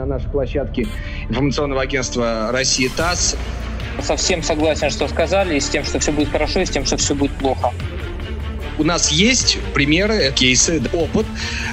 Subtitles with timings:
[0.00, 0.86] на нашей площадке
[1.28, 3.36] информационного агентства «Россия ТАСС».
[4.02, 6.96] Совсем согласен, что сказали, и с тем, что все будет хорошо, и с тем, что
[6.96, 7.72] все будет плохо.
[8.78, 11.26] У нас есть примеры, кейсы, опыт,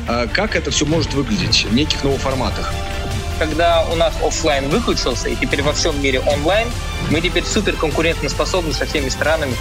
[0.09, 2.73] э, как это все может выглядеть в неких новых форматах
[3.39, 6.68] когда у нас офлайн выключился, и теперь во всем мире онлайн,
[7.12, 9.54] мы теперь супер конкурентоспособны со всеми странами.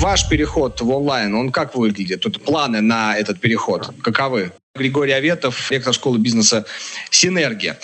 [0.00, 2.20] Ваш переход в онлайн, он как выглядит?
[2.20, 4.52] Тут планы на этот переход каковы?
[4.74, 6.64] Григорий Аветов, ректор школы бизнеса
[7.10, 7.78] «Синергия».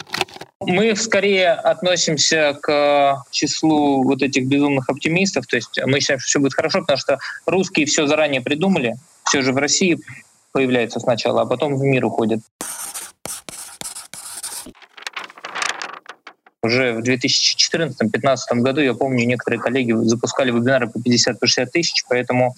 [0.60, 5.46] Мы скорее относимся к числу вот этих безумных оптимистов.
[5.46, 8.94] То есть мы считаем, что все будет хорошо, потому что русские все заранее придумали.
[9.24, 9.98] Все же в России
[10.52, 12.40] появляется сначала, а потом в мир уходит.
[16.62, 17.92] Уже в 2014-2015
[18.54, 22.54] году, я помню, некоторые коллеги запускали вебинары по 50-60 тысяч, поэтому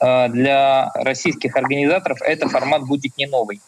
[0.00, 3.60] для российских организаторов этот формат будет не новый.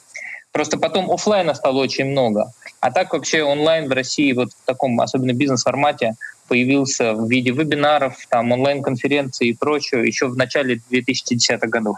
[0.52, 2.50] Просто потом офлайна стало очень много.
[2.80, 6.14] А так вообще онлайн в России вот в таком, особенно бизнес-формате,
[6.48, 11.96] появился в виде вебинаров, там, онлайн-конференций и прочего еще в начале 2010-х годов.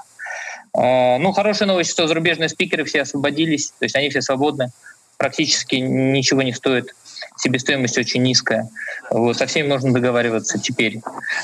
[0.76, 4.70] Э, ну, хорошая новость, что зарубежные спикеры все освободились, то есть они все свободны,
[5.18, 6.94] практически ничего не стоит
[7.38, 8.68] себестоимость очень низкая.
[9.10, 11.00] Вот, со всеми можно договариваться теперь.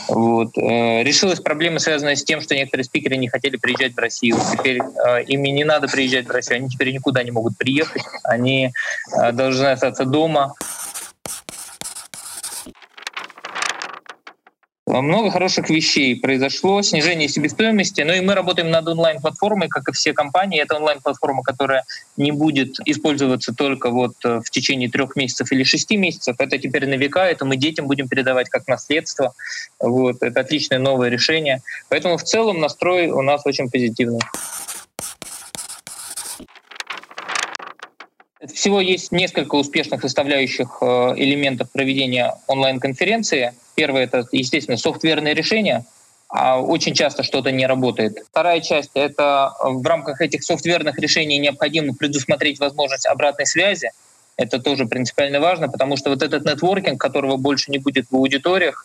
[0.08, 0.56] Вот.
[0.58, 4.36] Э, решилась проблема, связанная с тем, что некоторые спикеры не хотели приезжать в Россию.
[4.52, 8.72] Теперь э, ими не надо приезжать в Россию, они теперь никуда не могут приехать, они
[9.16, 10.54] э, должны остаться дома.
[15.02, 19.92] Много хороших вещей произошло, снижение себестоимости, но ну и мы работаем над онлайн-платформой, как и
[19.92, 20.62] все компании.
[20.62, 21.84] Это онлайн-платформа, которая
[22.16, 26.36] не будет использоваться только вот э, в течение трех месяцев или шести месяцев.
[26.38, 29.34] Это теперь на века, это мы детям будем передавать как наследство.
[29.80, 30.22] Вот.
[30.22, 31.62] Это отличное новое решение.
[31.88, 34.20] Поэтому в целом настрой у нас очень позитивный.
[38.52, 43.54] Всего есть несколько успешных составляющих э, элементов проведения онлайн-конференции.
[43.74, 45.84] Первое— это, естественно, софтверные решения.
[46.28, 48.18] А очень часто что-то не работает.
[48.30, 53.90] Вторая часть— это в рамках этих софтверных решений необходимо предусмотреть возможность обратной связи.
[54.36, 58.84] Это тоже принципиально важно, потому что вот этот нетворкинг, которого больше не будет в аудиториях,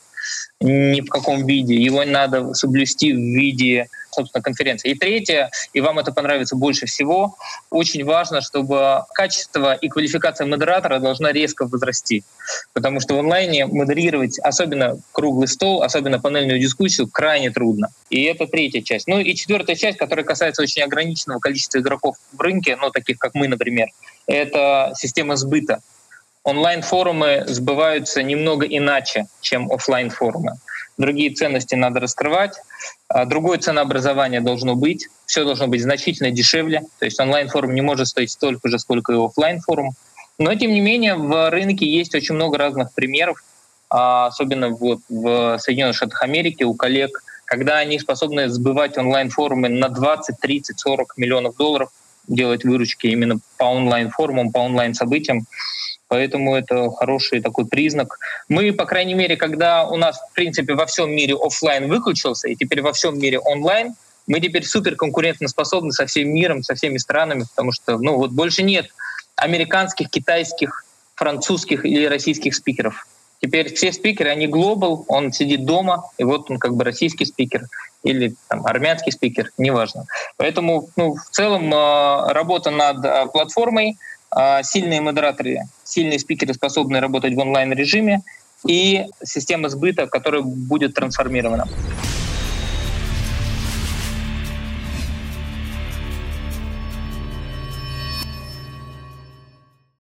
[0.60, 1.76] ни в каком виде.
[1.76, 3.88] Его надо соблюсти в виде,
[4.20, 4.92] собственно, конференции.
[4.92, 7.38] И третье, и вам это понравится больше всего,
[7.70, 12.24] очень важно, чтобы качество и квалификация модератора должна резко возрасти.
[12.74, 17.90] Потому что в онлайне модерировать, особенно круглый стол, особенно панельную дискуссию, крайне трудно.
[18.10, 19.08] И это третья часть.
[19.08, 23.34] Ну и четвертая часть, которая касается очень ограниченного количества игроков в рынке, ну таких как
[23.36, 23.88] мы, например,
[24.28, 25.80] это система сбыта
[26.44, 30.54] онлайн-форумы сбываются немного иначе, чем офлайн форумы
[31.00, 32.56] Другие ценности надо раскрывать,
[33.26, 38.32] другое ценообразование должно быть, все должно быть значительно дешевле, то есть онлайн-форум не может стоить
[38.32, 39.92] столько же, сколько и офлайн форум
[40.38, 43.44] Но, тем не менее, в рынке есть очень много разных примеров,
[43.90, 49.90] а, особенно вот в Соединенных Штатах Америки у коллег, когда они способны сбывать онлайн-форумы на
[49.90, 51.90] 20, 30, 40 миллионов долларов,
[52.28, 55.48] делать выручки именно по онлайн-форумам, по онлайн-событиям.
[56.10, 58.18] Поэтому это хороший такой признак.
[58.50, 62.56] Мы, по крайней мере, когда у нас, в принципе, во всем мире офлайн выключился, и
[62.56, 63.94] теперь во всем мире онлайн,
[64.28, 68.64] мы теперь супер конкурентоспособны со всем миром, со всеми странами, потому что ну, вот больше
[68.64, 68.90] нет
[69.36, 70.84] американских, китайских,
[71.16, 73.08] французских или российских спикеров.
[73.42, 77.68] Теперь все спикеры, они глобал, он сидит дома, и вот он как бы российский спикер
[78.04, 80.06] или там, армянский спикер, неважно.
[80.38, 83.98] Поэтому ну, в целом э, работа над э, платформой,
[84.64, 88.22] сильные модераторы сильные спикеры, способные работать в онлайн-режиме,
[88.68, 91.68] и система сбыта, которая будет трансформирована.